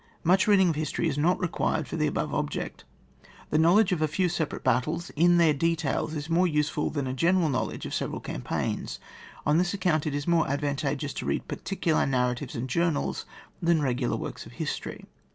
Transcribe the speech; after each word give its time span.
Much 0.23 0.47
reading 0.47 0.69
of 0.69 0.75
history 0.75 1.07
is 1.07 1.15
not 1.15 1.39
required 1.39 1.87
for 1.87 1.95
the 1.95 2.07
above 2.07 2.33
object. 2.33 2.85
The 3.51 3.59
knowledge 3.59 3.91
of 3.91 4.01
a 4.01 4.07
few 4.07 4.29
sepa 4.29 4.53
rate 4.53 4.63
battles, 4.63 5.11
in 5.11 5.37
their 5.37 5.53
details, 5.53 6.15
is 6.15 6.27
more 6.27 6.47
use 6.47 6.69
ful 6.69 6.89
than 6.89 7.05
a 7.05 7.13
general 7.13 7.49
knowledge 7.49 7.85
of 7.85 7.93
several 7.93 8.19
campaigns. 8.19 8.97
On 9.45 9.59
this 9.59 9.75
account 9.75 10.07
it 10.07 10.15
is 10.15 10.27
more 10.27 10.49
advantageous 10.49 11.13
to 11.13 11.27
read 11.27 11.47
particular 11.47 12.07
nar 12.07 12.33
ratives 12.33 12.55
and 12.55 12.67
journals 12.67 13.27
than 13.61 13.79
regular 13.83 14.17
works 14.17 14.47
of 14.47 14.53
history. 14.53 15.05